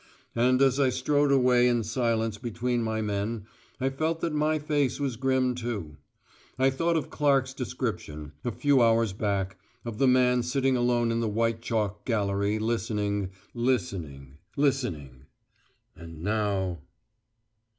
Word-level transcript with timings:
And 0.33 0.63
as 0.63 0.79
I 0.79 0.89
strode 0.89 1.31
away 1.31 1.67
in 1.67 1.83
silence 1.83 2.39
between 2.39 2.81
my 2.81 3.03
men, 3.03 3.45
I 3.79 3.91
felt 3.91 4.19
that 4.21 4.33
my 4.33 4.57
face 4.57 4.99
was 4.99 5.15
grim 5.15 5.53
too. 5.53 5.97
I 6.57 6.71
thought 6.71 6.97
of 6.97 7.11
Clark's 7.11 7.53
description, 7.53 8.31
a 8.43 8.51
few 8.51 8.81
hours 8.81 9.13
back, 9.13 9.59
of 9.85 9.99
the 9.99 10.07
man 10.07 10.41
sitting 10.41 10.75
alone 10.75 11.11
in 11.11 11.19
the 11.19 11.27
white 11.29 11.61
chalk 11.61 12.03
gallery, 12.03 12.57
listening, 12.57 13.29
listening, 13.53 14.39
listening. 14.57 15.25
And 15.95 16.23
now! 16.23 16.79